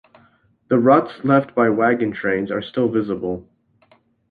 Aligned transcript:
The 0.69 0.79
ruts 0.79 1.23
left 1.23 1.53
by 1.53 1.69
wagon 1.69 2.11
trains 2.11 2.49
are 2.49 2.63
still 2.63 2.87
visible. 2.89 3.47